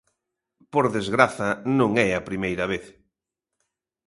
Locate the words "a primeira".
2.13-2.65